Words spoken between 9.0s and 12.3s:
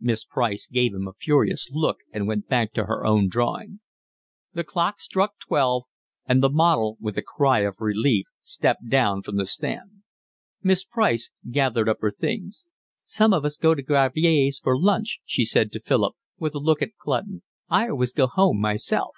from the stand. Miss Price gathered up her